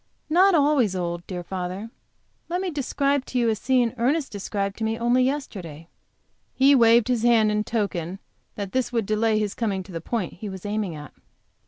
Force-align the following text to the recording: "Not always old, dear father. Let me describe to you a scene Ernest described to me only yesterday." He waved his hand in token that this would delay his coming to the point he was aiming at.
"Not 0.31 0.55
always 0.55 0.95
old, 0.95 1.27
dear 1.27 1.43
father. 1.43 1.91
Let 2.49 2.59
me 2.59 2.71
describe 2.71 3.23
to 3.25 3.37
you 3.37 3.49
a 3.49 3.55
scene 3.55 3.93
Ernest 3.99 4.31
described 4.31 4.77
to 4.79 4.83
me 4.83 4.97
only 4.97 5.21
yesterday." 5.23 5.89
He 6.55 6.73
waved 6.73 7.07
his 7.07 7.21
hand 7.21 7.51
in 7.51 7.63
token 7.63 8.17
that 8.55 8.71
this 8.71 8.91
would 8.91 9.05
delay 9.05 9.37
his 9.37 9.53
coming 9.53 9.83
to 9.83 9.91
the 9.91 10.01
point 10.01 10.33
he 10.33 10.49
was 10.49 10.65
aiming 10.65 10.95
at. 10.95 11.13